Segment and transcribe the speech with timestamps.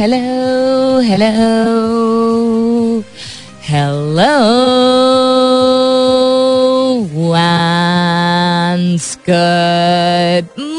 [0.00, 1.44] hello, hello,
[3.70, 4.40] hello.
[8.72, 10.69] Once good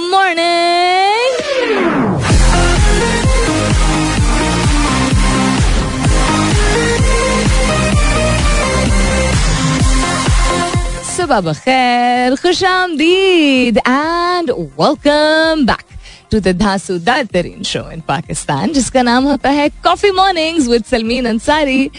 [11.32, 15.84] सुबह बखैर खुश आमदीद and welcome back
[16.32, 21.26] to the धांसूदार तरीन शो इन पाकिस्तान जिसका नाम होता है coffee mornings with Salmeen
[21.26, 21.90] Ansari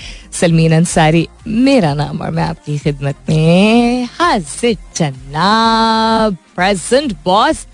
[0.40, 7.66] Salmeen Ansari मेरा नाम और मैं आपकी खिदमत में हाजिर जनाब प्रेजेंट बॉस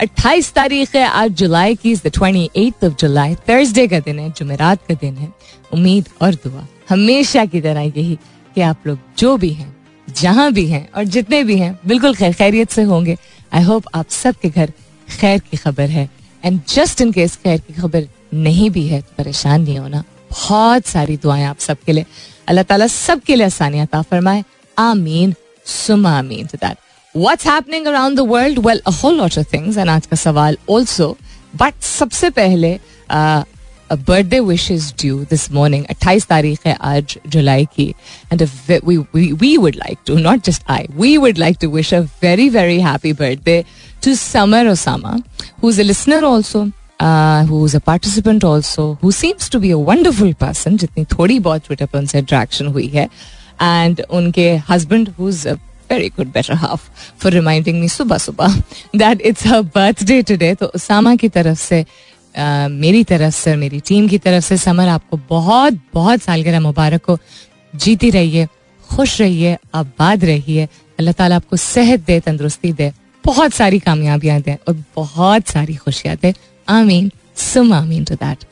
[0.00, 4.86] 28 तारीख है, आज जुलाई की twenty eight of July Thursday का दिन है, जुमेरात
[4.88, 5.32] का दिन है.
[5.72, 8.18] उम्मीद और दुआ हमेशा की तरह यही
[8.54, 9.73] कि आप लोग जो भी हैं
[10.08, 13.16] जहाँ भी हैं और जितने भी हैं, बिल्कुल खैर, खैरियत से होंगे।
[13.54, 14.72] आई होप आप सबके घर
[15.08, 16.08] खैर की खबर है।
[16.44, 20.86] एंड जस्ट इन केस खैर की खबर नहीं भी है तो परेशान नहीं होना। बहुत
[20.86, 22.06] सारी दुआएँ आप सबके लिए।
[22.48, 24.44] अल्लाह ताला सबके लिए आसानियाँ ता फरमाए।
[24.76, 25.34] आमीन
[25.66, 26.76] सुमा आमीन to that
[27.14, 30.58] what's happening around the world well a whole lot of things and आज का सवाल
[30.72, 31.16] आल्सो
[31.56, 32.78] बट सबसे पहले
[33.92, 37.88] birthday wish is due this morning अट्ठाईस तारीख है आज जुलाई की
[38.32, 38.42] and
[39.14, 42.80] we would like to not just I we would like to wish a very very
[42.80, 43.64] happy birthday
[44.04, 45.16] to Samar Osama
[45.62, 46.64] who is a listener also
[47.50, 51.66] who is a participant also who seems to be a wonderful person जितनी थोड़ी बहुत
[51.66, 53.08] Twitter पर उनसे interaction हुई है
[53.62, 55.48] and उनके husband who is
[55.90, 58.62] very good, better half, for reminding me सुबह सुबह
[58.94, 60.54] that it's her birthday today.
[60.54, 61.84] तो उसामा की तरफ़ से
[62.36, 67.06] मेरी तरफ़ से और मेरी टीम की तरफ़ से समर, आपको बहुत बहुत सालगिरह मुबारक
[67.08, 67.18] हो।
[67.74, 68.46] जीती रहिए,
[68.90, 70.68] खुश रहिए, आबाद रहिए।
[70.98, 72.92] अल्लाह ताला आपको सेहत दे, तंदुरुस्ती दे,
[73.24, 76.34] बहुत सारी कामयाबियाँ दे और बहुत सारी खुशियाँ दे।
[76.68, 78.44] आमीन सुम आमीन टू दैट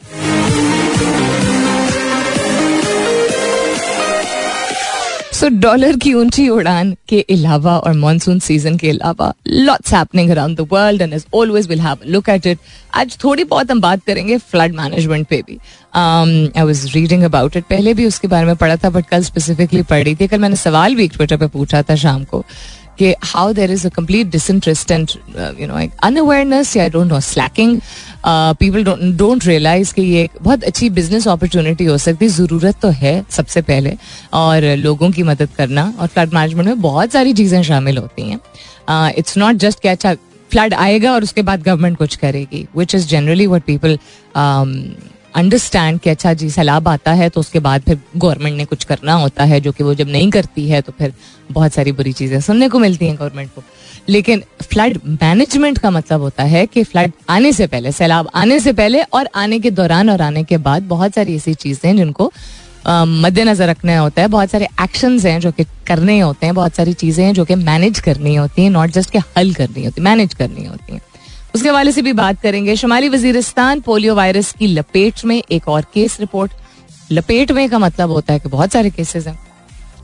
[5.42, 10.56] सो डॉलर की ऊँची उड़ान के अलावा और मानसून सीज़न के अलावा lots happening around
[10.56, 12.58] the world and always will have look at it
[12.94, 15.58] आज थोड़ी बहुत हम बात करेंगे फ्लड मैनेजमेंट पे भी।
[15.94, 19.82] I was reading about it पहले भी उसके बारे में पढ़ा था बट कल स्पेसिफिकली
[19.82, 22.44] पढ़ रही थी। कल मैंने सवाल भी ट्विटर पर पूछा था शाम को।
[23.02, 25.10] कि how there is a complete disinterest and
[25.60, 27.80] you know unawareness या don't know slacking
[28.26, 28.84] people
[29.16, 33.14] don't realise कि ये एक बहुत अच्छी बिज़नेस अपॉर्चुनिटी हो सकती है, ज़रूरत तो है
[33.30, 33.96] सबसे पहले,
[34.32, 39.12] और लोगों की मदद करना, और फ्लड मैनेजमेंट में बहुत सारी चीज़ें शामिल होती हैं।
[39.18, 40.14] इट्स नॉट जस्ट कि अच्छा
[40.50, 43.98] फ्लड आएगा और उसके बाद गवर्नमेंट कुछ करेगी which is generally what people
[45.34, 49.14] understand कि अच्छा जी, सैलाब आता है तो उसके बाद फिर गवर्नमेंट ने कुछ करना
[49.14, 51.12] होता है, जो कि वो जब नहीं करती है तो फिर
[51.50, 53.62] बहुत सारी बुरी चीज़ें सुनने को मिलती हैं गवर्नमेंट को।
[54.08, 58.72] लेकिन फ्लड मैनेजमेंट का मतलब होता है कि फ्लड आने से पहले, सैलाब आने से
[58.72, 62.32] पहले और आने के दौरान और आने के बाद बहुत सारी ऐसी चीज़ें हैं जिनको
[62.86, 66.92] मद्देनजर रखना होता है, बहुत सारे एक्शन हैं जो कि करने होते हैं, बहुत सारी
[66.94, 70.34] चीज़ें हैं जो कि मैनेज करनी होती हैं नॉट जस्ट के हल करनी होती मैनेज
[70.34, 71.00] करनी होती हैं।
[71.54, 75.86] उसके हवाले से भी बात करेंगे शुमाली वजीरिस्तान पोलियो वायरस की लपेट में एक और
[75.94, 76.52] केस रिपोर्ट
[77.12, 79.38] लपेट में का मतलब होता है कि बहुत सारे केसेस हैं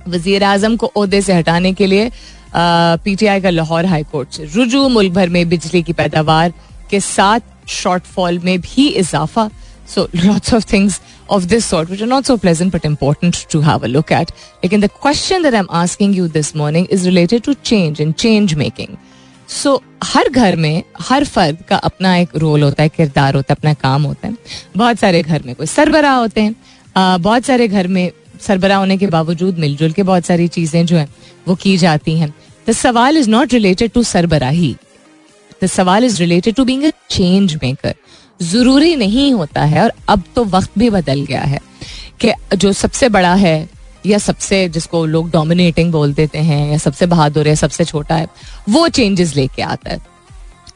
[0.08, 2.10] वज़ीर आज़म को ओहदे से हटाने के लिए
[2.54, 6.52] पीटीआई का लाहौर हाईकोर्ट से रुजू मुल्क भर में बिजली की पैदावार
[6.90, 9.50] के साथ शॉर्टफॉल में भी इजाफा
[9.94, 13.60] so lots of things of this sort, which are not so pleasant but important to
[13.60, 14.32] have a look at.
[14.62, 18.56] Again, the question that I'm asking you this morning is related to change and change
[18.56, 18.96] making.
[19.48, 23.56] So हर घर में, हर फर्द का अपना एक role होता है, किरदार होता है,
[23.58, 24.36] अपना काम होता है।
[24.76, 26.54] बहुत सारे घर में कोई सरबराह होते हैं।
[27.20, 28.10] बहुत सारे घर में
[28.40, 31.08] सरबरा होने के बावजूद मिलजुल के बहुत सारी चीज़ें जो हैं,
[31.48, 32.32] वो की जाती हैं।
[32.68, 34.74] द सवाल इज़ नॉट रिलेटेड टू सरबराही।
[35.62, 37.94] द सवाल is related to being change maker
[38.42, 41.60] ज़रूरी नहीं होता है, और अब तो वक्त भी बदल गया है,
[42.20, 43.68] कि जो सबसे बड़ा है
[44.06, 48.28] या सबसे जिसको लोग डोमिनेटिंग बोल देते हैं, या सबसे बहादुर है सबसे छोटा है,
[48.68, 50.00] वो चेंजेस लेके आता है।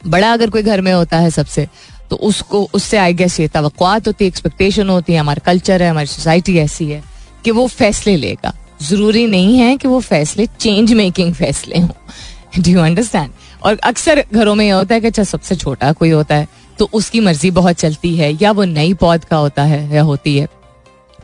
[0.07, 1.67] बड़ा अगर कोई घर में होता है सबसे
[2.09, 5.89] तो उसको, उससे आई गेस ये तवक्वात होती है एक्सपेक्टेशन होती है, हमारा कल्चर है,
[5.89, 7.03] हमारी सोसाइटी ऐसी है,
[7.45, 12.71] कि वो फैसले लेगा। ज़रूरी नहीं है कि वो फैसले चेंज मेकिंग फैसले हों। डू
[12.71, 13.31] यू अंडरस्टैंड
[13.63, 16.47] और अक्सर घरों में ये होता है कि अच्छा सबसे छोटा कोई होता है
[16.79, 20.37] तो उसकी मर्ज़ी बहुत चलती है, या वो नई पौध का होता है, या होती
[20.37, 20.47] है।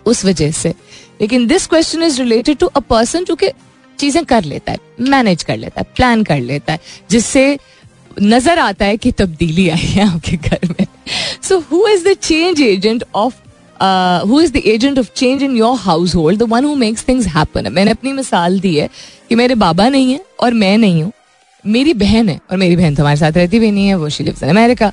[0.05, 0.73] उस वजह से।
[1.21, 3.49] लेकिन this question is related to a person जो कि
[3.99, 6.79] चीज़ें कर लेता है मैनेज कर लेता है प्लान कर लेता है,
[7.09, 7.57] जिससे
[8.21, 10.85] नज़र आता है कि तब्दीली आई है आपके घर में।
[11.43, 13.35] So who is the change agent of
[14.27, 15.77] who is the agent of change in your
[16.15, 18.89] household the one who makes things happen मैंने अपनी मिसाल दी है
[19.29, 21.11] कि मेरे बाबा नहीं है और मैं नहीं हूँ।
[21.65, 24.23] मेरी बहन है और मेरी बहन तो हमारे साथ रहती भी नहीं है, वो शी
[24.43, 24.91] अमेरिका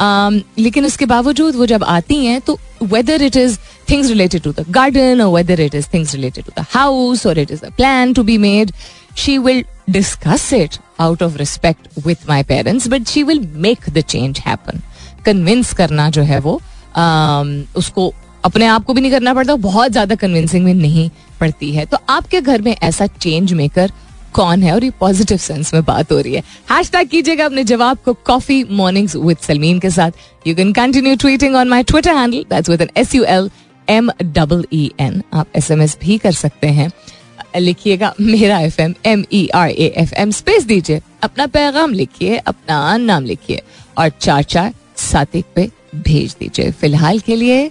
[0.00, 3.58] लेकिन उसके बावजूद वो जब आती हैं तो whether it is
[3.90, 7.38] things related to the garden और whether it is things related to the house और
[7.38, 8.72] it is a plan to be made
[9.16, 14.00] she will discuss it out of respect with my parents but she will make the
[14.00, 14.80] change happen
[15.26, 16.60] convince करना जो है वो
[16.96, 18.12] um, उसको
[18.44, 21.10] अपने आप को भी नहीं करना पड़ता बहुत ज़्यादा कन्विंसिंग में नहीं
[21.40, 23.92] पड़ती है। तो आपके घर में ऐसा चेंज मेकर
[24.34, 27.64] कौन है और ये पॉजिटिव सेंस में बात हो रही है। हैश टैग कीजिएगा अपने
[27.64, 32.16] जवाब को कॉफ़ी मॉर्निंग्स विद सलमीन के साथ। You can continue tweeting on my Twitter
[32.16, 33.50] handle that's with N S U L
[33.88, 36.90] M double E N आप एस एम एस भी कर सकते हैं।
[37.56, 42.36] लिखिएगा मेरा F M M E R A F M space दीजिए, अपना पैगाम लिखिए,
[42.36, 43.62] अपना नाम लिखिए
[43.98, 47.66] और चार चार सात एक पे भेज दीजिए। फ़िलहाल के लिए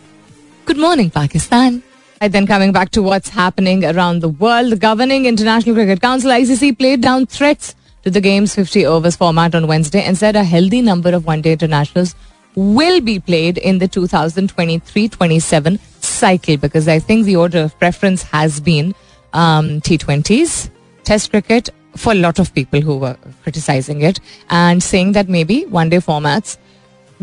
[0.68, 1.81] good morning Pakistan.
[2.31, 6.78] Then coming back to what's happening around the world, the governing International Cricket Council (ICC)
[6.80, 10.81] played down threats to the game's 50 overs format on Wednesday and said a healthy
[10.81, 12.16] number of one-day internationals
[12.56, 18.62] will be played in the 2023-27 cycle because I think the order of preference has
[18.62, 18.96] been
[19.34, 20.70] um, T20s,
[21.04, 25.66] Test cricket for a lot of people who were criticizing it and saying that maybe
[25.66, 26.58] one-day formats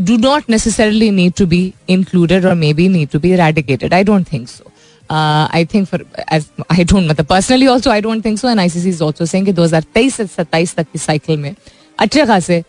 [0.04, 3.94] do not necessarily need to be included or maybe need to be eradicated.
[3.94, 4.69] I don't think so.
[5.10, 5.98] Uh, I think for
[6.28, 9.44] as I don't मतलब personally also I don't think so and ICC is also saying
[9.44, 11.54] कि 2023 से 27 तक की cycle में
[11.98, 12.62] अच्छे खासे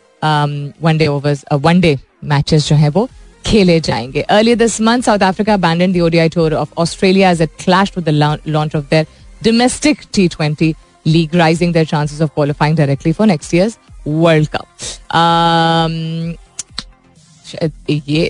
[0.83, 3.07] one day overs one day matches जो है वो
[3.45, 7.57] खेले जाएँगे earlier this month South Africa abandoned the ODI tour of Australia as it
[7.65, 8.15] clashed with the
[8.57, 9.05] launch of their
[9.43, 10.73] domestic T20
[11.05, 14.67] league, rising their chances of qualifying directly for next year's World Cup.
[15.15, 16.37] Um,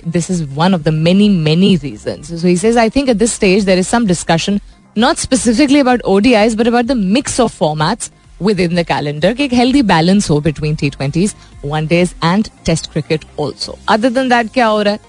[0.05, 2.27] this is one of the many, many reasons.
[2.41, 4.61] So he says, I think at this stage there is some discussion,
[4.95, 9.53] not specifically about ODIs, but about the mix of formats within the calendar कि एक
[9.53, 11.33] healthy balance हो between T20s,
[11.63, 13.77] one days and Test cricket also.
[13.87, 14.99] Other than that क्या हो रहा है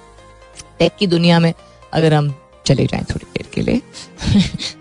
[0.79, 1.53] take की दुनिया में
[1.93, 2.35] अगर हम
[2.67, 3.83] चले जाएं थोड़ी देर के लिए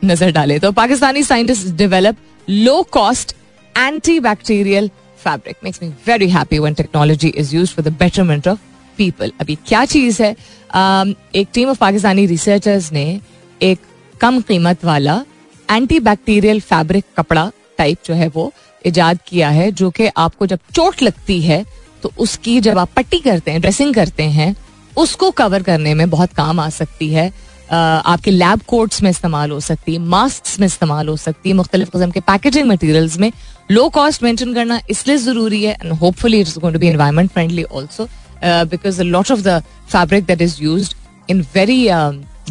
[0.05, 2.17] नजर डालें तो Pakistani scientist develop
[2.49, 3.35] low cost
[3.77, 4.89] anti bacterial
[5.23, 8.59] fabric makes me very happy when technology is used for the betterment of
[8.96, 10.34] people अभी क्या चीज़ है?
[10.34, 13.20] Um, एक टीम ऑफ़ पाकिस्तानी रिसर्चर्स ने
[13.60, 13.78] एक
[14.20, 15.22] कम कीमत वाला
[15.68, 18.52] एंटी बैक्टीरियल फैब्रिक कपड़ा टाइप जो है वो
[18.84, 21.64] इजाद किया है जो कि आपको जब चोट लगती है
[22.02, 24.54] तो उसकी जब आप पट्टी करते हैं ड्रेसिंग करते हैं
[24.96, 27.32] उसको कवर करने में बहुत काम आ सकती है।
[27.70, 31.90] आपके लैब कोट्स में इस्तेमाल हो सकती है मास्क में इस्तेमाल हो सकती है मुख्तलिफ़
[31.90, 33.30] किस्म के पैकेजिंग मटीरियल्स में।
[33.70, 37.62] लो कॉस्ट मेंटेन करना इसलिए ज़रूरी है and hopefully it's going to be environment friendly
[37.64, 38.08] also
[38.44, 39.62] because lot of the
[39.92, 40.94] fabric that is use
[41.30, 41.86] in very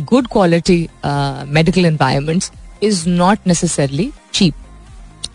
[0.01, 2.51] good quality medical environments
[2.83, 4.53] is not necessarily cheap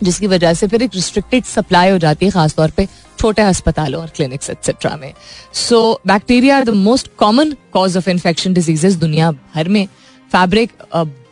[0.03, 2.87] जिसकी वजह से फिर एक रिस्ट्रिक्टेड सप्लाई हो जाती है, खासतौर पर
[3.19, 5.13] छोटे अस्पतालों और क्लिनिक्स एक्सेट्रा में।
[5.53, 9.87] So bacteria are the most common cause of infection diseases दुनिया भर में।
[10.31, 10.71] फैब्रिक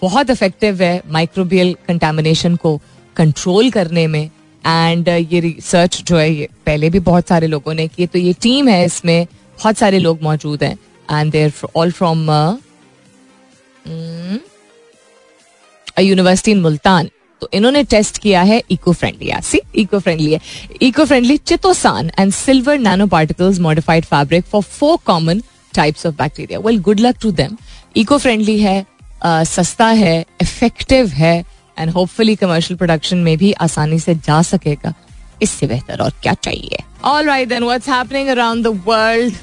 [0.02, 2.80] बहुत इफ़ेक्टिव है माइक्रोबियल कंटेमिनेशन को
[3.16, 4.30] कंट्रोल करने में।
[4.66, 8.34] एंड ये रिसर्च जो है ये पहले भी बहुत सारे लोगों ने की तो ये
[8.42, 10.78] टीम है इसमें बहुत सारे लोग मौजूद हैं।
[11.12, 12.30] And there all from
[16.00, 17.10] university in Multan
[17.42, 20.40] तो इन्होंने टेस्ट किया है इको फ्रेंडली सी इको फ्रेंडली है।
[20.82, 25.42] Eco friendly chitosan and silver nanoparticles modified fabric for four common
[25.74, 27.58] types of bacteria well good luck to them
[27.96, 28.86] eco friendly है
[29.26, 31.44] uh, सस्ता है effective है
[31.80, 34.94] एंड होपफुली कमर्शियल प्रोडक्शन में भी आसानी से जा सकेगा
[35.42, 39.36] इससे बेहतर और क्या चाहिए All right, then what's happening around the world?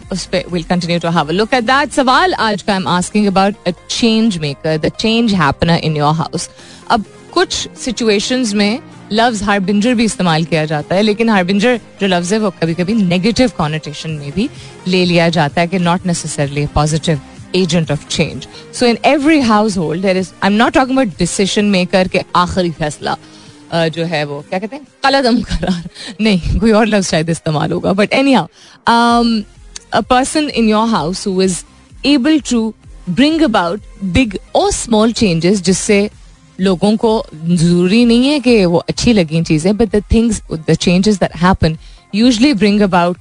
[0.53, 1.93] We'll continue to have a look at that.
[1.95, 6.49] सवाल आज का I'm asking about a change maker, the change happener in your house.
[6.91, 8.81] अब कुछ सिचुएशंस में
[9.13, 12.95] लफ्ज हार्बिंजर भी इस्तेमाल किया जाता है लेकिन हार्बिंजर जो लफ्ज है वो कभी कभी
[12.95, 14.49] नेगेटिव कॉनिटेशन में भी
[14.89, 17.21] ले लिया जाता है कि not necessarily positive
[17.55, 19.41] change so in every
[19.79, 23.17] household there is I am not talking about decision maker के आखिरी फैसला
[23.75, 24.87] जो है वो, क्या कहते हैं?
[25.03, 25.89] कलदम करार।
[26.21, 31.63] नहीं, कोई और लफ्ज शायद इस्तेमाल होगा but anyhow person in your house who is
[32.07, 32.73] able to
[33.11, 36.09] bring about big और स्मॉल चेंजेस जिससे
[36.61, 37.13] लोगों को
[37.47, 41.77] ज़रूरी नहीं है कि वो अच्छी लगी चीज़ें but the things the changes that happen
[42.15, 43.19] usually bring about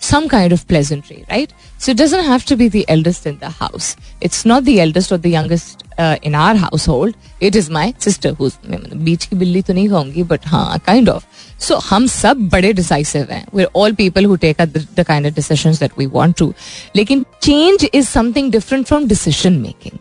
[0.00, 1.52] some kind of pleasantry, right?
[1.78, 3.96] So it doesn't have to be the eldest in the house.
[4.20, 7.14] It's not the eldest or the youngest uh, in our household.
[7.40, 11.26] It is my sister who's बीच की बिल्ली तो नहीं कहूँगी but हाँ kind of.
[11.60, 13.44] So हम सब बड़े decisive हैं.
[13.54, 16.52] We're all people who take the, the kind of decisions that we want to.
[16.96, 19.98] लेकिन change is something different from decision making.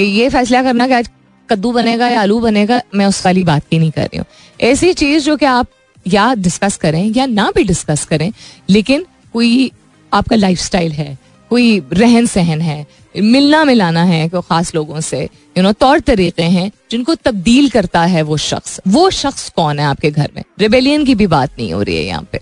[0.00, 1.08] ये फैसला करना कि आज
[1.50, 4.26] कद्दू बनेगा या आलू बनेगा मैं उस वाली बात की नहीं कर रही हूँ
[4.60, 5.66] ऐसी चीज़ जो कि आप
[6.06, 8.32] या डिस्कस करें या ना भी डिस्कस करें
[8.70, 9.70] लेकिन कोई
[10.12, 11.18] आपका लाइफ है,
[11.50, 12.86] कोई रहन सहन है,
[13.16, 15.22] मिलना मिलाना है को खास लोगों से
[15.56, 19.84] यू नो तौर तरीके हैं जिनको तब्दील करता है वो शख्स। वो शख्स कौन है
[19.84, 20.42] आपके घर में?
[20.60, 22.40] रिबेलियन की भी बात नहीं हो रही है यहाँ पे।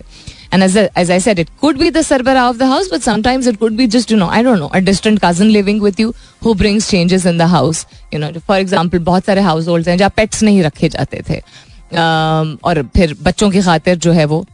[7.47, 7.85] हाउस
[8.39, 12.89] फॉर एग्ज़ाम्पल बहुत सारे हाउस होल्ड हैं जहाँ पेट्स नहीं रखे जाते थे। um, और
[12.95, 14.45] फिर बच्चों की खातिर जो है वो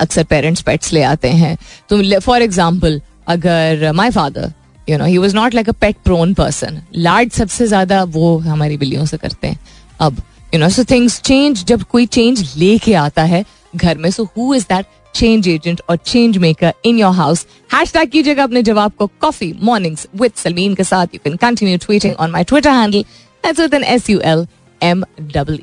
[0.00, 1.56] अक्सर पेरेंट्स पेट्स ले आते हैं।
[1.90, 4.52] तो फॉर एग्ज़ाम्पल अगर my father
[4.88, 8.76] you know he was not like a pet prone person लाड सबसे ज़्यादा वो हमारी
[8.76, 9.58] बिल्लियों से करते हैं।
[10.00, 10.22] अब
[10.54, 13.44] you know so things change जब कोई चेंज लेके आता है
[13.76, 17.46] घर में so who is that change agent और change maker in your house
[17.92, 22.14] hashtag कीजिएगा अपने जवाब को कॉफ़ी मॉर्निंग्स विद सलमीन के साथ। You can continue tweeting
[22.14, 24.46] on my Twitter handle S U L
[24.80, 25.58] M double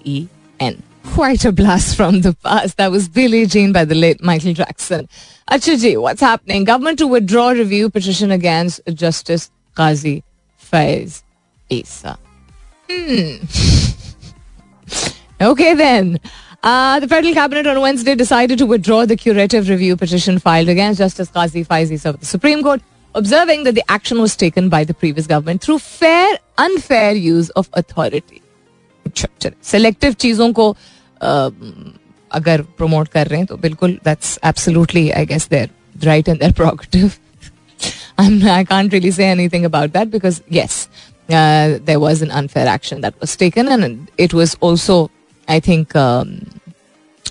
[0.60, 0.76] N
[1.07, 2.77] quite a blast from the past.
[2.77, 5.09] That was Billie Jean by the late Michael Jackson.
[5.51, 6.65] Achaji, what's happening?
[6.65, 10.23] Government to withdraw review petition against Justice Qazi
[10.61, 11.23] Faiz
[11.69, 12.19] Isa.
[12.91, 13.45] Hmm.
[15.41, 16.21] okay then.
[16.63, 20.99] Uh, the federal cabinet on Wednesday decided to withdraw the curative review petition filed against
[20.99, 22.83] Justice Qazi Faiz Isa of the Supreme Court,
[23.15, 27.69] observing that the action was taken by the previous government through fair, unfair use of
[27.73, 28.43] authority.
[29.63, 30.77] Selective चीजों को
[31.23, 35.71] अगर promote कर रहे हैं तो बिल्कुल that's absolutely I guess they're
[36.05, 37.11] right and their prerogative
[38.21, 40.89] I'm, I can't really say anything about that because yes,
[41.31, 45.11] uh, there was an unfair action that was taken, and it was also,
[45.49, 46.35] I think, um,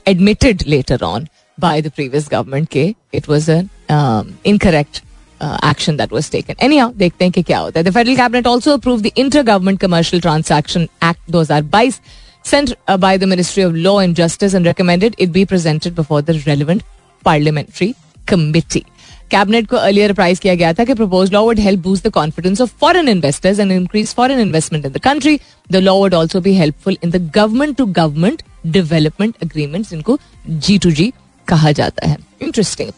[0.07, 5.01] admitted later on by the previous government के it was an um, incorrect
[5.41, 6.55] uh, action that was taken.
[6.59, 7.85] Anyhow, देखते हैं कि क्या होता है.
[7.85, 12.01] The federal cabinet also approved the Inter-Government Commercial Transaction Act 2022
[12.44, 16.22] sent uh, by the Ministry of Law and Justice and recommended it be presented before
[16.22, 16.82] the relevant
[17.24, 17.94] parliamentary
[18.32, 18.84] committee.
[19.30, 22.60] Cabinet को earlier apprise किया गया था कि propose law would help boost the confidence
[22.60, 26.54] of foreign investors and increase foreign investment in the country the law would also be
[26.54, 31.12] helpful in the government to government development agreement जिनको G to जी
[31.48, 32.90] कहा जाता है। Interesting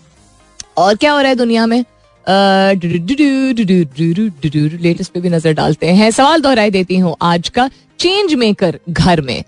[0.76, 1.84] और क्या हो रहा है दुनिया में?
[4.82, 9.20] लेटेस्ट पे भी नज़र डालते हैं सवाल दोहराई देती हूँ आज का चेंज मेकर घर
[9.20, 9.42] में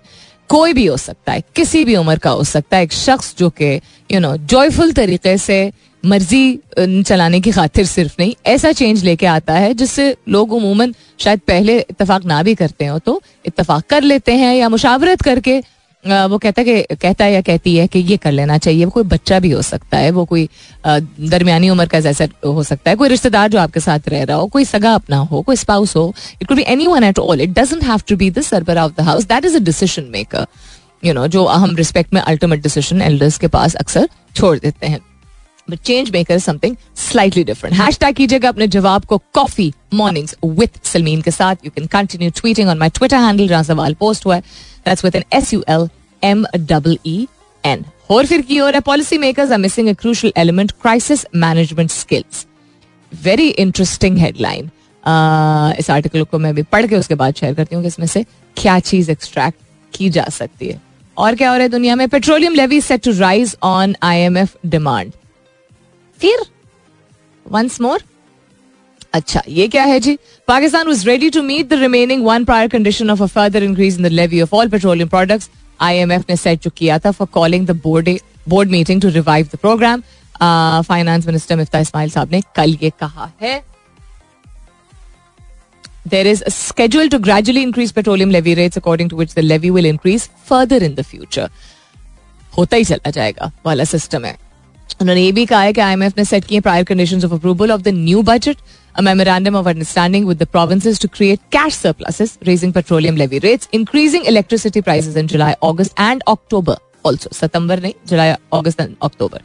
[0.49, 3.49] कोई भी हो सकता है, किसी भी उम्र का हो सकता है, एक शख्स जो
[3.51, 3.75] कि
[4.09, 5.71] यू नो जॉयफुल तरीके से
[6.03, 11.39] मर्ज़ी चलाने की खातिर सिर्फ़ नहीं, ऐसा चेंज लेके आता है जिससे लोग उमूमन शायद
[11.47, 15.61] पहले इतफाक ना भी करते हो तो इतफाक कर लेते हैं या मुशावरत करके
[16.03, 18.91] वो कहता है कि, कहता है या कहती है कि ये कर लेना चाहिए, वो
[18.91, 20.47] कोई बच्चा भी हो सकता है, वो कोई
[20.87, 24.47] दरमियानी उम्र का जैसा हो सकता है, कोई रिश्तेदार जो आपके साथ रह रहा हो,
[24.47, 27.83] कोई सगा अपना हो, कोई स्पाउस हो it could be anyone at all it doesn't
[27.83, 30.45] have to be the server of the house that is a decision maker
[31.05, 34.99] you know जो हम रिस्पेक्ट में अल्टीमेट डिसीज़न एल्डर्स के पास अक्सर छोड़ देते हैं।
[35.69, 41.21] But change maker something slightly different hashtag कीजिएगा अपने जवाब को कॉफ़ी मॉर्निंग्स विथ सलमीन
[41.21, 44.41] के साथ you can continue tweeting on my Twitter handle जहाँ सवाल पोस्ट हुआ है
[44.85, 45.87] that's with N S U L
[46.21, 47.27] M double E
[47.63, 51.91] N और फिर की ओर है policy makers are missing a crucial element crisis management
[51.91, 52.45] skills
[53.11, 54.69] very interesting headline
[55.79, 58.25] इस आर्टिकल को मैं भी पढ़ के उसके बाद शेयर करती हूँ कि इसमें से
[58.57, 59.59] क्या चीज़ एक्सट्रैक्ट
[59.93, 60.81] की जा सकती है
[61.17, 65.11] और क्या हो रहा है दुनिया में petroleum levy set to rise on IMF demand
[66.21, 66.45] फिर
[67.45, 68.03] वंस मोर
[69.13, 70.17] अच्छा ये क्या है जी?
[70.47, 74.03] Pakistan was ready to meet the remaining one prior condition of a further increase in
[74.03, 75.49] the levy of all petroleum products
[75.81, 78.09] IMF ने set जो किया था for calling the board
[78.49, 80.03] board meeting to revive the programme
[80.41, 83.61] finance minister Miftah Ismail साहब ने कल ये कहा है।
[86.11, 86.51] There is a
[87.13, 90.95] to gradually increase petroleum levy rates according to which the levy will increase further in
[90.99, 91.47] the future.
[92.57, 94.37] होता ही चला जाएगा वाला सिस्टम है।
[95.00, 97.80] उन्होंने ये भी कहा है कि आईएमएफ ने सेट किए prior conditions of approval of
[97.80, 98.56] the new budget
[98.96, 103.68] a memorandum of understanding with the provinces to create cash surpluses, raising petroleum levy rates,
[103.72, 106.76] increasing electricity prices in July, August, and October.
[107.02, 109.40] Also, September, July, August, and October.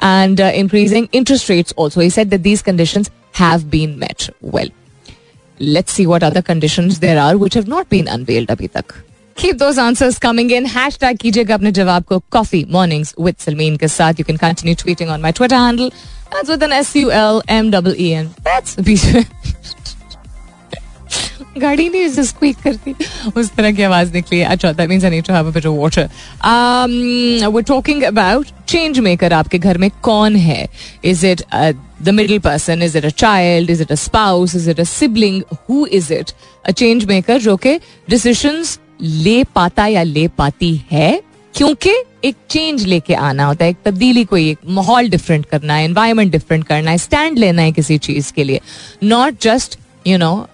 [0.00, 2.00] And uh, increasing interest rates also.
[2.00, 4.28] He said that these conditions have been met.
[4.40, 4.68] Well,
[5.60, 8.94] let's see what other conditions there are which have not been unveiled abhi tak.
[9.35, 10.65] Keep those answers coming in
[10.99, 15.09] hashtag कीजिएगा अपने जवाब को coffee mornings with Salmeen के साथ you can continue tweeting
[15.09, 15.89] on my Twitter handle
[16.33, 19.23] that's with N S U L M double E N that's बीच में
[21.57, 22.93] गाड़ी नहीं जैसे स्क्वीक करती
[23.37, 25.65] उस तरह की आवाज़ निकली है अच्छा that means I need to have a bit
[25.65, 30.67] of water we talking about change maker आपके घर में कौन है
[31.05, 31.41] is it
[32.03, 35.41] the middle person is it a child is it a spouse is it a sibling
[35.69, 36.31] who is it
[36.65, 41.21] a change maker जो कि decisions ले पाता या ले पाती है,
[41.53, 45.83] क्योंकि एक चेंज लेके आना होता है, एक तब्दीली कोई एक माहौल डिफरेंट करना है
[45.85, 48.61] एनवायरमेंट डिफरेंट करना है स्टैंड लेना है किसी चीज़ के लिए।
[49.03, 50.47] नॉट जस्ट यू नो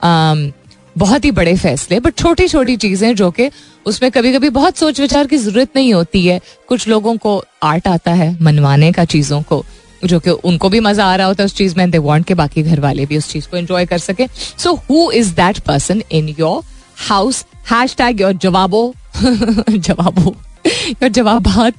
[0.95, 3.49] बहुत ही बड़े फैसले बट छोटी छोटी चीज़ें जो कि
[3.85, 7.87] उसमें कभी कभी बहुत सोच विचार की ज़रूरत नहीं होती है। कुछ लोगों को आर्ट
[7.87, 9.63] आता है मनवाने का चीज़ों को,
[10.03, 12.33] जो कि उनको भी मज़ा आ रहा होता है उस चीज़ में दे वांट के
[12.33, 16.01] बाकी घर वाले भी उस चीज़ को एंजॉय कर सके। So who is that person
[16.11, 16.61] in your
[17.09, 18.93] house hash tag your जवाबो
[19.69, 20.35] जवाबो
[21.01, 21.73] your jawabat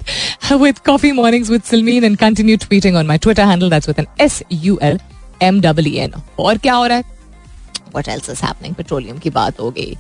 [0.60, 3.68] with coffee mornings with Silmeen and continue tweeting on my Twitter handle.
[3.68, 4.98] That's with an S U L
[5.40, 6.12] M E N.
[6.38, 7.04] और क्या हो रहा है
[7.94, 9.96] what else is happening petroleum की बात हो गई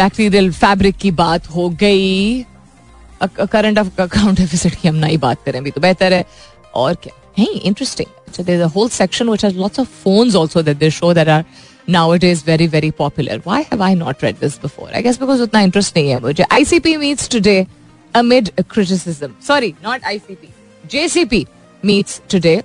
[0.00, 2.44] बैक्टीरियल फैब्रिक की बात हो गई
[3.22, 6.24] करंट अकाउंट डेफिसिट की हम नहीं बात करें भी तो बेहतर है
[6.74, 7.14] और क्या
[8.32, 11.12] so there's a whole section which has lots of phones also that they show
[11.85, 15.17] that are nowadays very very popular why have i not read this before i guess
[15.17, 17.67] because उतना interest नहीं है मुझे icp meets today
[18.15, 20.49] amid criticism sorry not icp
[20.87, 21.47] jcp
[21.83, 22.63] meets today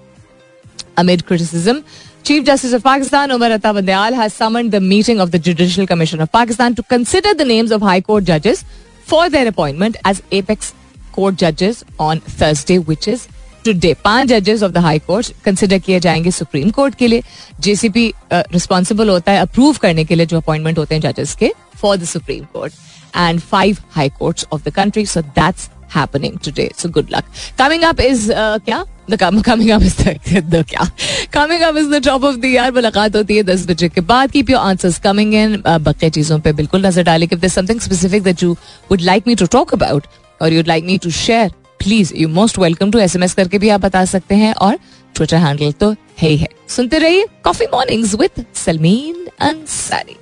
[0.96, 1.84] amid criticism
[2.22, 6.20] Chief Justice of Pakistan Umar Atta Bandial has summoned the meeting of the Judicial Commission
[6.20, 8.64] of Pakistan to consider the names of High Court judges
[9.02, 10.74] for their appointment as apex
[11.12, 13.28] court judges on Thursday, which is
[13.65, 17.23] today पाँच जजेस of the high court consider किए जाएँगे supreme court के लिए
[17.59, 21.51] JCB responsible होता है approve करने के लिए जो अपॉइंटमेंट होते हैं जजेस के
[21.81, 22.73] for the supreme court
[23.17, 26.69] and five high courts of the country so that's happening today.
[26.81, 27.25] So good luck.
[27.57, 28.85] Coming up is uh, क्या?
[29.07, 30.13] The coming up is the,
[30.51, 30.85] the क्या?
[31.31, 32.71] Coming up is the top of the hour.
[32.73, 34.31] मुलाकात होती है दस बजे के बाद.
[34.31, 35.57] Keep your answers coming in.
[35.63, 37.27] Uh, बके चीज़ों पे बिल्कुल नज़र डालें.
[37.27, 38.55] If there's something specific that you
[38.91, 40.07] would like me to talk about
[40.41, 41.49] or you'd like me to share,
[41.83, 44.77] please you most welcome to S M S करके भी आप बता सकते हैं और
[45.15, 50.17] ट्विटर हैंडल तो है ही है। सुनते रहिए coffee mornings with Salmeen Ansari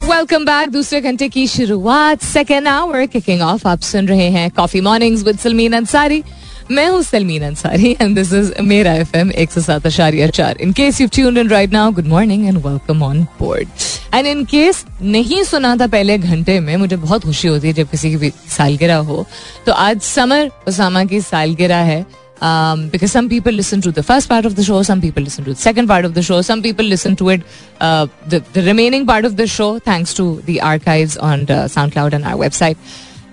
[0.00, 4.80] welcome back दूसरे घंटे की शुरुआत सेकेंड आवर किकिंग ऑफ़ आप सुन रहे हैं coffee
[4.80, 6.22] mornings with Salmeen Ansari
[6.70, 10.56] मैं हूँ Salmeen Ansari and this is मेरा एफ़ एम एक सौ सात अशारिया चार
[10.60, 13.68] in case you tune in right now good morning and welcome on board
[14.14, 17.90] and in case नहीं सुना था पहले घंटे में मुझे बहुत खुशी होती है जब
[17.90, 19.26] किसी की सालगिरह हो
[19.66, 22.04] तो आज समर उसामा की सालगिरह है
[22.42, 25.88] Um, listen to the first part of the show, some people listen to the second
[25.88, 27.42] part of the show, some people listen to it,
[27.80, 32.14] uh, the, the remaining part of the show, thanks to the archives on uh, SoundCloud
[32.14, 32.78] and our website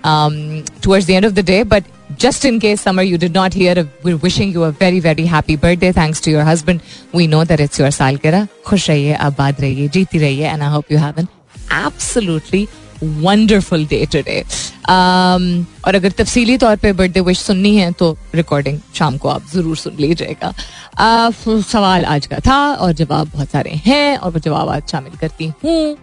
[0.04, 1.62] um, towards the end of the day.
[1.62, 1.84] But
[2.16, 5.56] just in case, Summer, you did not hear, we're wishing you a very, very happy
[5.56, 5.92] birthday.
[5.92, 6.82] Thanks to your husband.
[7.12, 8.48] We know that it's your Salkira.
[8.66, 11.28] खुश रहिए आबाद रहिए जीती रहिए and I hope you have an
[11.70, 12.66] absolutely
[13.02, 14.40] wonderful day today
[15.86, 19.76] और अगर तफसीली तौर पे बर्थडे विश सुननी है तो रिकॉर्डिंग शाम को आप ज़रूर
[19.76, 24.68] सुन लीजिएगा uh, सवाल आज का था और जवाब बहुत सारे हैं और वो जवाब
[24.68, 25.96] आज शामिल करती हूँ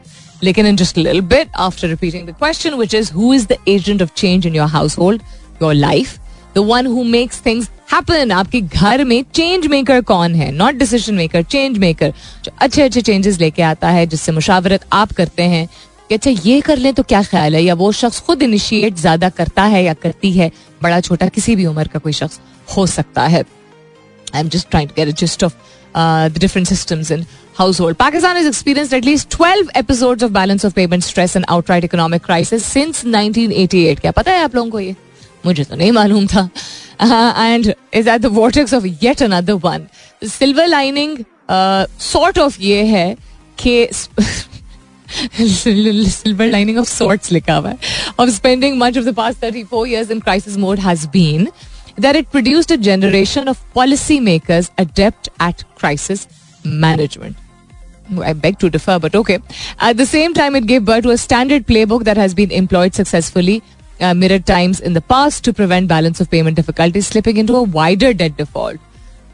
[0.43, 4.01] लेकिन in just little bit after repeating the question which is who is the agent
[4.01, 5.21] of change in your household
[5.61, 6.17] your life
[6.55, 10.51] the one who makes things happen आपके घर में चेंज मेकर कौन है?
[10.51, 12.13] Not decision maker change maker
[12.43, 15.67] जो अच्छे अच्छे changes लेके आता है, जिससे मुशावरत आप करते हैं,
[16.09, 17.63] कि अच्छा ये कर लें तो क्या ख्याल है?
[17.63, 20.51] या वो शख्स खुद इनिशिएट ज़्यादा करता है या करती है?
[20.83, 22.39] बड़ा, छोटा, किसी भी उम्र का कोई शख्स
[22.77, 23.43] हो सकता है।
[24.35, 25.53] I am just trying to get off
[26.33, 27.21] the different systems in
[27.57, 27.97] household.
[27.99, 32.23] Pakistan has experienced at least 12 episodes of balance of payment stress and outright economic
[32.25, 33.99] crisis since 1988.
[33.99, 34.95] क्या पता है आप लोगों को ये?
[35.44, 36.48] मुझे तो नहीं मालूम था
[37.02, 39.86] and is at the vortex of yet another one
[40.28, 41.16] silver lining
[42.00, 43.16] sort of ये है
[43.58, 43.88] कि
[45.12, 47.78] silver lining of sorts लिखा हुआ है
[48.24, 51.48] of spending much of the past 34 years in crisis mode has been
[51.98, 56.26] that it produced a generation of policy makers adept at crisis
[56.64, 57.36] management.
[58.24, 59.38] I beg to differ, but okay.
[59.78, 62.94] At the same time, it gave birth to a standard playbook that has been employed
[62.94, 63.62] successfully
[64.00, 67.62] uh, mirrored times in the past to prevent balance of payment difficulties slipping into a
[67.62, 68.78] wider debt default.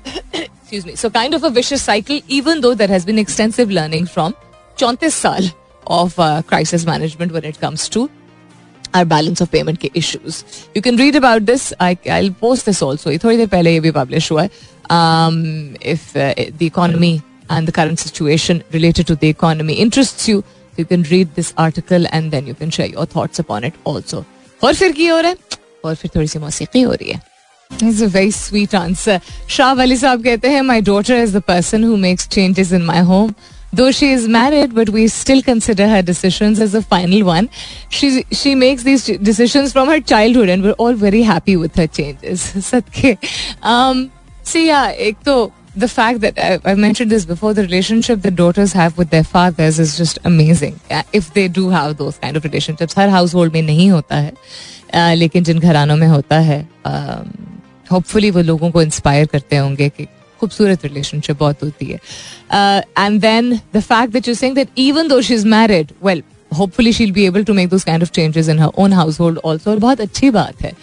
[0.33, 0.97] Excuse me.
[0.97, 4.35] So, kind of a vicious cycle, even though there has been extensive learning from
[4.77, 5.43] 34 saal
[5.87, 8.11] of uh, crisis management when it comes to
[8.95, 10.45] our balance of payment के issues.
[10.75, 11.73] You can read about this.
[11.79, 13.11] I, I'll post this also.
[13.11, 14.51] ये थोड़ी देर पहले ये भी publish हुआ है.
[14.91, 20.43] Um, if uh, the economy and the current situation related to the economy interests you,
[20.79, 24.25] you can read this article and then you can share your thoughts upon it also
[24.64, 27.22] और फिर की हो रहा है और फिर थोड़ी सी मौसीकी हो रही है
[27.72, 29.20] It's a very sweet answer.
[29.48, 33.00] Shah Wali साहब कहते हैं my daughter is the person who makes changes in my
[33.12, 33.34] home.
[33.74, 37.48] Though she is married, but we still consider her decisions as the final one.
[37.90, 41.88] She she makes these decisions from her childhood, and we're all very happy with her
[42.00, 42.44] changes.
[42.70, 43.18] Satke.
[43.74, 44.12] Um,
[44.44, 45.38] see, yeah, ek to,
[45.77, 49.25] the fact that I, I mentioned this before, the relationship that daughters have with their
[49.25, 50.81] fathers is just amazing.
[50.91, 54.33] Yeah, if they do have those kind of relationships, her household में नहीं होता है,
[54.33, 56.61] uh, लेकिन जिन घरानों में होता है,
[57.93, 60.07] hopefully वो लोगों को इंस्पायर करते होंगे कि
[60.41, 61.99] खूबसूरत रिलेशनशिप बहुत होती है
[62.99, 66.23] and then the fact that you saying that even though she is married well
[66.59, 69.71] hopefully she be able to make those kind of changes in her own household also
[69.71, 70.79] और बहुत अच्छी बात है uh,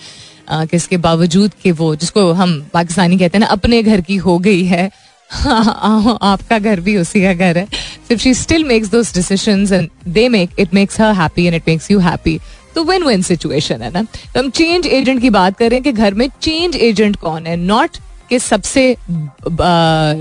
[0.50, 4.38] कि इसके बावजूद कि वो, जिसको हम पाकिस्तानी कहते हैं ना, अपने घर की हो
[4.38, 4.90] गई है।
[5.36, 7.66] आपका घर भी उसी का घर है।
[8.10, 11.68] If she still makes those decisions and they make it makes her happy and it
[11.68, 12.38] makes you happy
[12.74, 16.14] तो विन विन सिचुएशन है ना। तो हम चेंज एजेंट की बात करें कि घर
[16.14, 17.56] में चेंज एजेंट कौन है?
[17.56, 17.96] नॉट
[18.30, 18.94] कि सबसे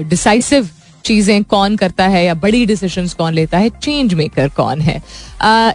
[0.10, 0.70] डिसाइसिव
[1.08, 4.96] चीज़ें कौन करता है या बड़ी डिसीजंस कौन लेता है चेंज मेकर कौन है?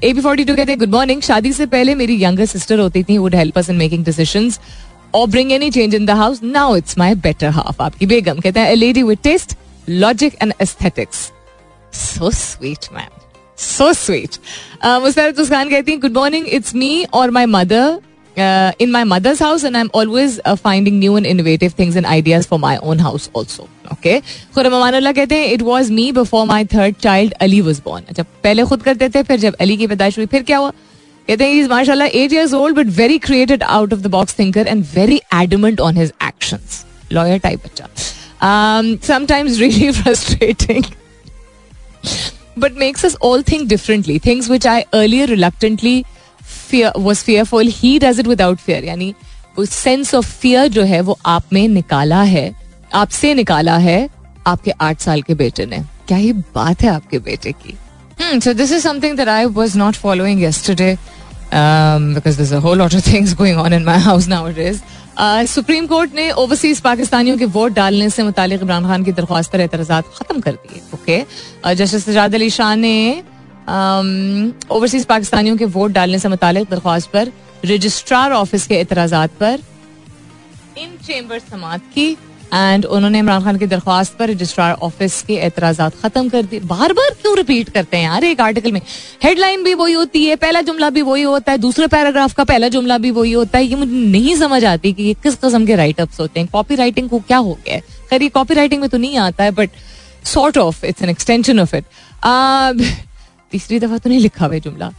[0.04, 3.02] ए बी फोर्टी टू कहते हैं गुड मॉर्निंग शादी से पहले मेरी यंगर सिस्टर होती
[3.02, 4.60] थी would help us in making decisions
[5.14, 8.60] और bring any change in the house now it's my better half आपकी बेगम कहते
[8.60, 9.56] हैं lady with taste
[9.88, 11.30] logic and aesthetics
[11.92, 13.20] so sweet ma'am
[13.58, 14.38] so sweet
[14.84, 18.00] Musarrat उसखान कहती हैं गुड मॉर्निंग इट्स मी और my mother
[18.85, 22.45] in my mother's house and I'm always uh, finding new and innovative things and ideas
[22.45, 23.67] for my own house also.
[23.93, 24.21] Okay.
[24.55, 28.03] Khurram Amanullah कहते हैं it was me before my third child Ali was born.
[28.09, 30.71] अच्छा पहले खुद करते थे फिर जब अली की पैदाइश हुई फिर क्या हुआ
[31.27, 34.85] कहते हैं माशाल्लाह eight years old but very created out of the box thinker and
[34.93, 37.87] very adamant on his actions lawyer type बच्चा
[39.05, 40.83] sometimes really frustrating
[42.63, 45.27] but makes us all think differently things which I earlier
[46.42, 49.14] reluctantly was fearful he does it without fear यानी
[49.58, 52.54] वो sense of fear जो है, वो आप में निकाला है।
[52.94, 54.08] आपसे निकाला है,
[54.46, 55.78] आपके आठ साल के बेटे ने।
[56.08, 57.74] क्या ये बात है आपके बेटे की?
[58.40, 60.96] So this is something that I was not following yesterday
[61.54, 64.82] because this whole lot of things going on in my house nowadays
[65.48, 69.60] supreme court ने ओवरसीज पाकिस्तानियों के वोट डालने से मुतालिक इमरान खान की दरख्वास्त पर
[69.60, 71.24] एतराजा खत्म कर दिए ओके
[71.74, 73.22] जस्टिस सजाद अली शाह ने
[73.68, 77.32] ओवरसीज पाकिस्तानियों के वोट डालने से मुतालिक दरख्वास्त पर
[77.64, 79.58] रजिस्ट्रार ऑफ़िस के एतराज़ा पर
[80.78, 82.10] इन चेम्बर समात की
[82.54, 86.92] एंड उन्होंने इमरान खान की दरख्वास्त पर रजिस्ट्रार ऑफ़िस के एतराज़ा खत्म कर दिए बार
[86.92, 88.80] बार क्यों रिपीट करते हैं यार एक आर्टिकल में
[89.22, 92.68] हेडलाइन भी वही होती है पहला जुमला भी वही होता है दूसरे पैराग्राफ का पहला
[92.68, 95.76] जुमला भी वही होता है ये मुझे नहीं समझ आती कि ये किस किस्म के
[95.76, 98.88] राइटअप्स होते हैं कॉपी राइटिंग को क्या हो गया है खैर ये कॉपी राइटिंग में
[98.90, 99.70] तो नहीं आता है but
[100.24, 101.84] sort of it's an extension of it
[103.52, 104.92] तीसरी दफ़ा तो नहीं लिखा हुआ जुमला।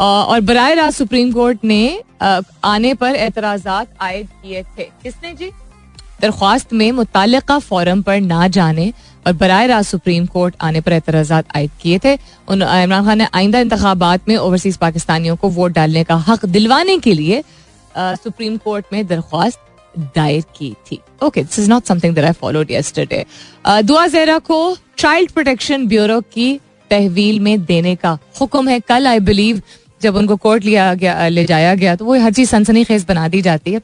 [0.00, 2.02] और बर रास्त सुप्रीम कोर्ट ने
[2.64, 5.50] आने पर एतराजात आयद किए थे। किसने जी?
[6.20, 8.92] दरख्वास्त में मुतल फॉरम पर ना जाने
[9.26, 13.58] और बर रास्त सुप्रीम कोर्ट आने पर एतराजात आयद किए थे। इमरान खान ने आइंदा
[13.58, 17.42] इंतबात में ओवरसीज पाकिस्तानियों को वोट डालने का हक दिलवाने के लिए
[17.94, 19.58] सुप्रीम कोर्ट में दरख्वास्त
[20.16, 23.24] दायर की थी। Okay this is not something that I followed yesterday
[23.66, 26.58] Dua Zahra को चाइल्ड प्रोटेक्शन ब्यूरो की
[26.90, 29.62] तहवील में देने का हुक्म है। कल आई बिलीव
[30.00, 33.28] जब उनको कोर्ट लिया गया, ले जाया गया तो वो हर चीज़ सनसनी खेज बना
[33.28, 33.80] दी जाती है।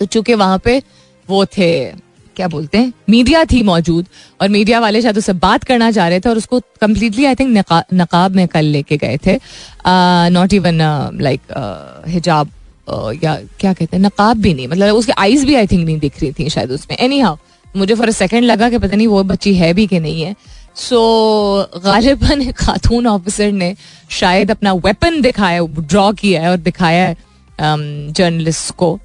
[0.00, 0.82] तो चूँकि वहाँ पे
[1.28, 1.68] वो थे,
[2.36, 4.06] क्या बोलते हैं, मीडिया थी मौजूद,
[4.40, 7.82] और मीडिया वाले शायद उससे बात करना चाह रहे थे, और उसको कम्प्लीटली आई थिंक
[7.94, 9.38] नकाब में कल लेके गए थे।
[10.30, 10.78] नॉट इवन
[11.20, 11.40] लाइक
[12.08, 12.50] हिजाब
[13.24, 16.20] या क्या कहते हैं, नकाब भी नहीं मतलब उसकी आईज भी आई थिंक नहीं दिख
[16.22, 17.36] रही थी शायद उसमें। एनी हाउ
[17.74, 20.34] मुझे फॉर अ सेकेंड लगा कि पता नहीं वो बच्ची है भी कि नहीं है।
[20.78, 21.00] सो
[21.84, 23.74] गालिबन एक खातून ऑफिसर ने
[24.10, 27.16] शायद अपना वेपन दिखाया ड्रॉ किया है और दिखाया है
[27.58, 28.98] जर्नलिस्ट um, को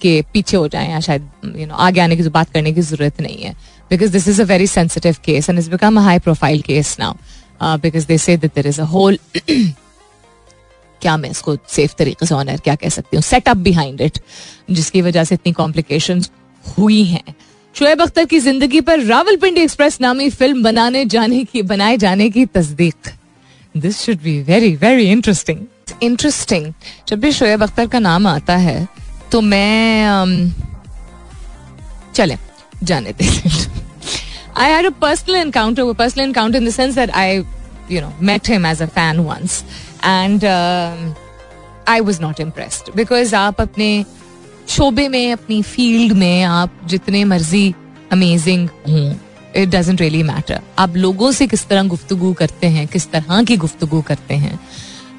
[0.00, 3.20] के पीछे हो जाए या शायद यू नो आगे आने की बात करने की ज़रूरत
[3.20, 3.52] नहीं है।
[3.90, 8.06] Because this is a very sensitive case and is become high profile case now because
[8.06, 9.18] they say there is a whole
[11.02, 13.22] क्या मैं इसको सेफ़ तरीके से ऑनर क्या कह सकती हूँ?
[13.22, 14.18] सेटअप बिहाइंड इट
[14.70, 16.22] जिसकी वजह से इतनी कॉम्प्लिकेशन
[16.64, 17.34] हुई हैं।
[17.74, 22.44] शोएब अख्तर की ज़िंदगी पर रावलपिंडी एक्सप्रेस नामी फ़िल्म बनाने जाने की बनाए जाने की
[22.54, 23.08] तस्दीक
[23.74, 25.60] this should be very very interesting
[26.02, 26.72] interesting
[27.08, 28.86] जब भी शोएब अख्तर का नाम आता है
[29.32, 30.50] तो मैं um,
[32.14, 32.36] चले
[32.82, 33.28] जाने दे
[34.54, 37.44] a personal encounter, a personal encounter in the sense that I,
[37.88, 39.64] you know, met him as a fan once,
[40.02, 40.94] and uh,
[41.86, 44.04] I was not impressed because आप अपने
[44.68, 47.74] शोबे में अपनी फ़ील्ड में आप जितने मर्ज़ी
[48.12, 49.14] अमेजिंग हों
[49.56, 53.56] इट डजेंट रियली मैटर आप लोगों से किस तरह गुफ्तगु करते हैं किस तरह की
[53.56, 54.58] गुफ्तगु करते हैं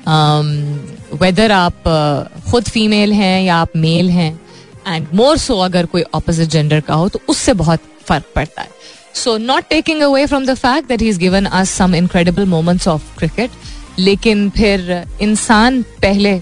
[0.07, 4.39] वेदर um, आप uh, खुद फीमेल हैं या आप मेल हैं
[4.87, 8.69] एंड मोर सो अगर कोई अपोजिट जेंडर का हो तो उससे बहुत फ़र्क पड़ता है.
[9.13, 13.17] So not taking away from the fact that is given us some incredible moments of
[13.17, 13.51] cricket
[13.99, 16.41] लेकिन फिर इंसान पहले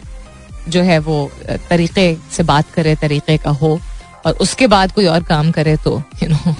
[0.69, 1.29] जो है वो
[1.69, 3.79] तरीके से बात करे, तरीके का हो
[4.25, 6.55] और उसके बाद कोई और काम करे तो you know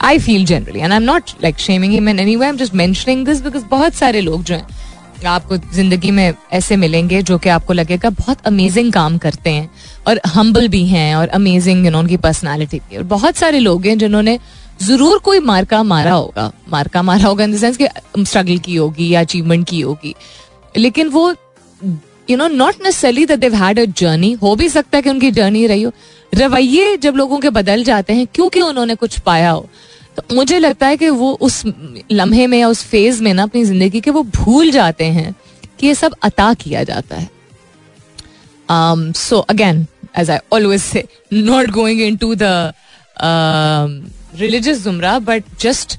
[0.00, 2.56] I feel generally and I am not like shaming him in any way I am
[2.56, 4.66] just mentioning this because बहुत सारे लोग जो हैं,
[5.26, 9.70] आपको ज़िंदगी में ऐसे मिलेंगे जो कि आपको लगेगा बहुत अमेजिंग काम करते हैं
[10.06, 13.86] और हम्बल भी हैं और अमेजिंग यू नो उनकी पर्सनालिटी भी और बहुत सारे लोग
[13.86, 14.38] हैं जिन्होंने
[14.82, 17.88] ज़रूर कोई मार्का मारा होगा, मार्का मारा होगा इन द सेंस कि
[18.18, 20.14] स्ट्रगल की होगी या अचीवमेंट की होगी,
[20.74, 21.34] लेकिन वो
[22.30, 25.30] you know not necessarily that they've had a journey हो भी सकता है कि उनकी
[25.32, 25.92] जर्नी रही हो।
[26.32, 29.68] रवैये जब लोगों के बदल जाते हैं क्योंकि उन्होंने कुछ पाया हो?
[30.16, 31.62] तो मुझे लगता है कि वो उस
[32.12, 35.34] लम्हे में या उस फ़ेज़ में ना अपनी ज़िंदगी के वो भूल जाते हैं
[35.78, 37.28] कि ये सब अता किया जाता है।
[39.14, 39.86] So again
[40.18, 42.72] as I always say not going into the the
[44.40, 45.98] religious जुमरा बट जस्ट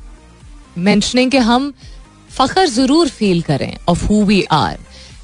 [0.77, 1.71] मैंशनिंग कि हम
[2.29, 4.77] फखर ज़रूर फील करें ऑफ़ हु वी आर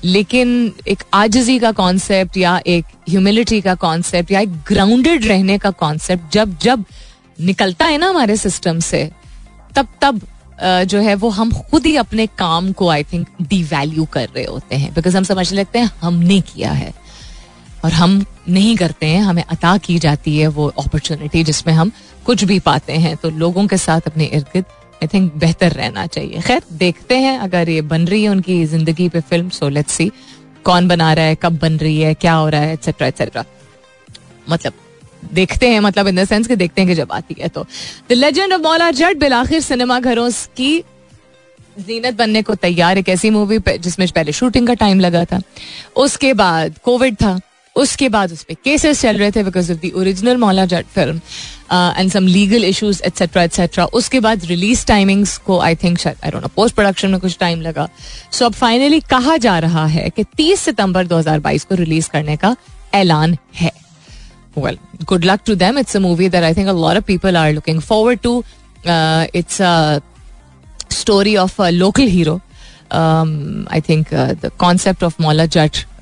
[0.04, 5.72] लेकिन एक आजजी का कॉन्सेप्ट या एक ह्यूमिलिटी का कॉन्सेप्ट या एक ग्राउंडेड रहने का
[5.72, 6.84] कॉन्सेप्ट जब जब
[7.42, 9.10] निकलता है ना हमारे सिस्टम से,
[9.76, 10.22] तब तब
[10.64, 14.76] जो है वो हम खुद ही अपने काम को आई थिंक डिवैल्यू कर रहे होते
[14.76, 16.94] हैं। बिकॉज़ हम समझ लगते हैं हमने किया है।
[17.86, 21.92] और हम नहीं करते हैं, हमें अता की जाती है वो अपॉर्चुनिटी जिसमें हम
[22.26, 26.06] कुछ भी पाते हैं। तो लोगों के साथ अपने इर्द गिर्द आई थिंक बेहतर रहना
[26.08, 29.94] चाहिए। खैर, देखते हैं अगर ये बन रही है उनकी ज़िंदगी पे फ़िल्म सो लेट्स
[29.94, 30.12] सी
[30.66, 33.46] कौन बना रहा है, कब बन रही है, क्या हो रहा है एक्सेट्रा एक्सेट्रा
[34.50, 34.74] मतलब
[35.34, 37.66] देखते हैं मतलब इन द सेंस कि देखते हैं कि जब आती है तो।
[38.10, 40.84] The legend of Maula Jatt बिलाखिर cinema घरों की
[41.80, 45.42] जीनत बनने को तैयार एक ऐसी मूवी जिसमें पहले शूटिंग का टाइम लगा था।
[45.96, 47.40] उसके बाद कोविड था।
[47.76, 51.22] उसके बाद उस पर केसेस चल रहे थे because of the original Maula Jatt film
[52.00, 56.42] and some legal issues etcetera etcetera उसके बाद रिलीज़ टाइमिंग्स को I think I don't
[56.44, 57.88] know post production में कुछ टाइम लगा
[58.32, 62.56] सो अब फाइनली कहा जा रहा है कि 30 सितंबर 2022 को रिलीज़ करने का
[62.94, 63.72] ऐलान है
[64.56, 65.78] well, good luck to them.
[65.78, 68.44] It's a movie that I think a lot of people are looking forward to.
[68.86, 70.02] Uh, it's a
[70.90, 72.42] story of a local hero.
[72.92, 75.02] Um, I think uh, the concept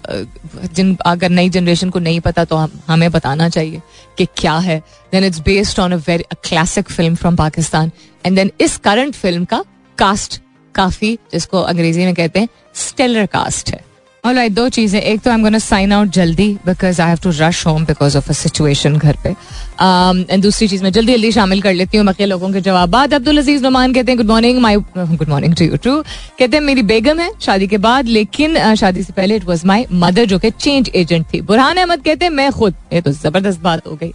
[0.08, 3.82] जिन, अगर नई generation को नहीं पता तो हम, हमें बताना चाहिए
[4.18, 4.80] कि क्या है।
[5.12, 7.92] Then it's based on a very classic film from Pakistan
[8.26, 9.64] and then इस करंट फ़िल्म का
[9.98, 10.42] कास्ट
[10.76, 13.84] काफ़ी, जिसको अंग्रेज़ी में कहते हैं स्टेलर कास्ट है।
[14.24, 17.30] ऑलराइट दो चीज़ें। एक तो I am gonna sign out जल्दी because I have to
[17.36, 21.32] rush home because of a situation घर पे। एंड um, दूसरी चीज़ मैं जल्दी जल्दी
[21.32, 24.28] शामिल कर लेती हूँ बाकी लोगों के जवाब। बाद अब्दुल अज़ीज़ नुमान कहते हैं good
[24.28, 28.08] morning my good morning to you too कहते हैं मेरी बेगम है शादी के बाद
[28.08, 32.04] लेकिन शादी से पहले इट वॉज़ माई मदर जो कि चेंज एजेंट थी। बुरहान अहमद
[32.06, 34.10] कहते हैं मैं खुद ये तो ज़बरदस्त बात हो गई।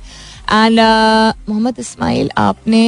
[0.53, 0.81] एंड
[1.49, 2.85] मोहम्मद इस्माइल आपने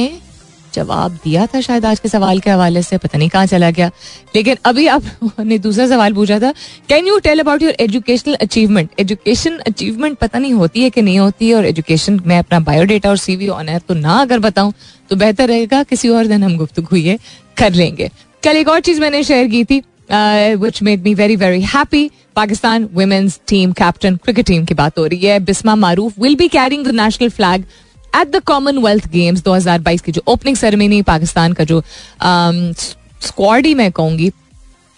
[0.73, 3.89] जवाब दिया था शायद आज के सवाल के हवाले से, पता नहीं कहाँ चला गया।
[4.35, 6.51] लेकिन अभी आपने दूसरा सवाल पूछा था
[6.89, 11.19] can you tell about your educational achievement education achievement पता नहीं होती है कि नहीं
[11.19, 14.73] होती है, और एजुकेशन में अपना बायोडेटा और सीवी ऑन है तो ना अगर बताऊँ
[15.09, 17.19] तो बेहतर रहेगा, किसी और दिन हम गुफ्तु ये
[17.57, 18.09] कर लेंगे।
[18.43, 22.87] कल एक और चीज़ मैंने शेयर की थी which made me very very happy Pakistan
[22.93, 26.85] women's team captain cricket team की बात हो रही है। Bismah Maroof will be carrying
[26.85, 27.65] the national flag
[28.15, 31.81] at the commonwealth games 2022 की जो ओपनिंग सेरेमनी पाकिस्तान का जो
[32.21, 34.29] स्क्वाड um, ही मैं कहूँगी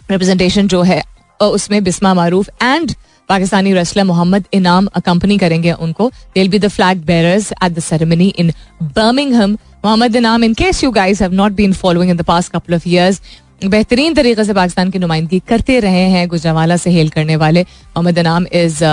[0.10, 1.02] रिप्रेजेंटेशन जो है
[1.39, 2.93] उसमें Bismah Maroof and
[3.30, 8.28] Pakistani wrestler Muhammad Inam accompany करेंगे उनको। They'll be the flag bearers at the ceremony
[8.39, 8.52] in
[8.95, 12.76] Birmingham Muhammad Inam in case you guys have not been following in the past couple
[12.76, 13.21] of years
[13.62, 18.19] बेहतरीन तरीके से पाकिस्तान की नुमाइंदगी करते रहे हैं गुजरावाला से हेल करने वाले Muhammad
[18.19, 18.84] Inam is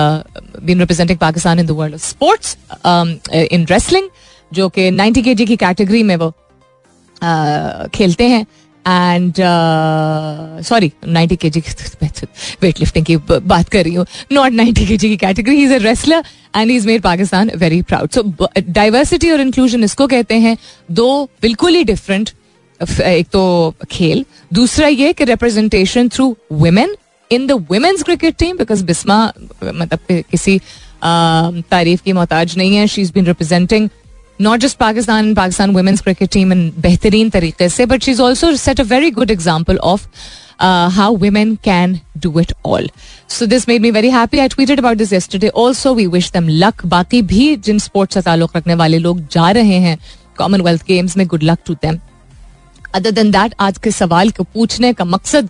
[0.64, 2.56] been representing Pakistan in the world sports
[3.52, 4.08] in wrestling
[4.52, 8.46] जो कि 90 के की कैटेगरी में वो uh, खेलते हैं।
[8.84, 9.34] And
[10.64, 11.62] sorry ninety K ji
[12.62, 15.78] weight lifting की बात कर रही हूँ। नॉट नाइन्टी के जी की category is a
[15.78, 16.24] wrestler
[16.56, 20.56] and is made Pakistan very proud so diversity और इंक्लूजन इसको कहते हैं
[20.90, 21.08] दो
[21.42, 22.30] बिल्कुल ही डिफरेंट
[22.80, 26.94] एक तो खेल। दूसरा ये कि representation through women
[27.30, 29.24] in the women's cricket team because Bismah
[29.64, 29.98] मतलब
[30.30, 30.58] किसी
[31.02, 33.88] तारीफ़ की मोहताज नहीं है। She is been representing
[34.40, 38.54] not just Pakistan Pakistan women's cricket team in बेहतरीन तरीके से but she is also
[38.56, 40.06] set a very good example of
[40.60, 42.88] how women can do it all
[43.30, 45.50] so this made me very happy I tweeted about this yesterday.
[45.54, 49.50] Also we wish them luck बाकी भी जिन sports से ताल्लुक रखने वाले लोग जा
[49.50, 49.98] रहे हैं
[50.38, 51.98] कॉमनवेल्थ गेम्स में good luck to them
[52.94, 55.48] other than that आज के सवाल को पूछने का मकसद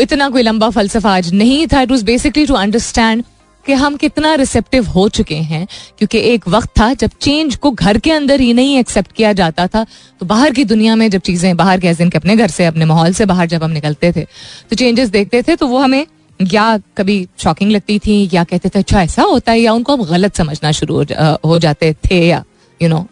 [0.00, 3.24] इतना कोई लंबा फलसफा आज नहीं था it was basically to understand
[3.64, 5.66] कि हम कितना रिसेप्टिव हो चुके हैं
[5.98, 9.66] क्योंकि एक वक्त था जब चेंज को घर के अंदर ही नहीं एक्सेप्ट किया जाता
[9.66, 9.84] था
[10.20, 13.12] तो बाहर की दुनिया में जब चीज़ें बाहर के के अपने घर से अपने माहौल
[13.12, 14.24] से बाहर जब हम निकलते थे
[14.70, 16.06] तो चेंजेस देखते थे तो वो हमें
[16.40, 20.04] या कभी शॉकिंग लगती थी या कहते थे अच्छा ऐसा होता है या उनको हम
[20.04, 21.04] गलत समझना शुरू हो,
[21.46, 22.44] हो जाते थे या
[22.80, 23.06] यू नो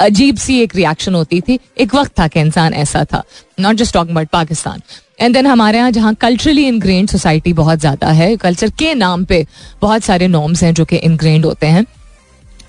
[0.00, 3.22] अजीब सी एक रिएक्शन होती थी। एक वक्त था कि इंसान ऐसा था।
[3.60, 4.82] Not just talk but Pakistan
[5.20, 9.46] and then हमारे यहाँ जहाँ कल्चरली इनग्रेंड सोसाइटी बहुत ज़्यादा है कल्चर के नाम पे
[9.82, 11.84] बहुत सारे नॉर्म्स हैं जो कि इनग्रेंड होते हैं।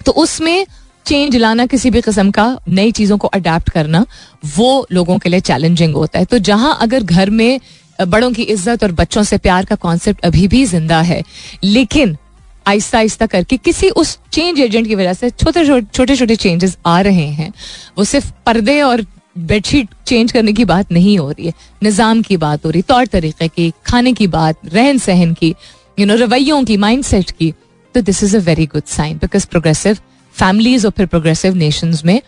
[0.06, 0.66] तो उसमें
[1.06, 4.06] चेंज लाना किसी भी किस्म का, नई चीज़ों को अडेप्ट करना,
[4.48, 7.60] वो लोगों के लिए चैलेंजिंग होता है। तो जहाँ अगर घर में
[8.00, 11.22] बड़ों की इज़्ज़त और बच्चों से प्यार का कॉन्सेप्ट अभी भी ज़िंदा है,
[11.64, 12.18] लेकिन
[12.68, 17.00] आहिस्ता आहिस्ता करके किसी उस चेंज एजेंट की वजह से छोटे छोटे छोटे चेंजेस आ
[17.02, 17.52] रहे हैं।
[17.98, 19.06] वो सिर्फ़ पर्दे और
[19.38, 23.06] बेडशीट चेंज करने की बात नहीं हो रही है। निज़ाम की बात हो रही तौर
[23.08, 25.54] तरीके की, खाने की बात, रहन सहन की
[25.98, 27.54] यू नो रवैयों की माइंड सेट की।
[27.96, 29.98] तो this is a very good sign because progressive
[30.36, 32.22] families और फिर प्रोग्रेसिव नेशन में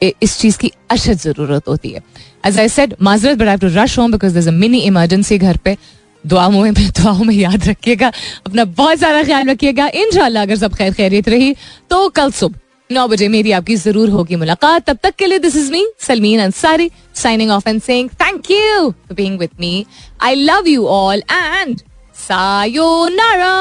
[0.00, 2.02] इस चीज़ की अशद ज़रूरत होती है।
[2.46, 5.56] एज आई सेड माजरत but I to rush home because there a mini emergency घर
[5.56, 5.76] पे।
[6.26, 8.12] दुआओं में दुआओं में याद रखिएगा,
[8.46, 11.54] अपना बहुत सारा ख्याल रखिएगा। इन अगर सब खैर खैरियत रही
[11.90, 12.58] तो कल सुबह
[12.90, 16.40] नौ बजे मेरी आपकी ज़रूर होगी मुलाकात। तब तक के लिए this is me Salmeen
[16.40, 19.84] Ansari signing off and saying thank you for being with me
[20.22, 21.80] I love you all and
[22.18, 23.52] sayonara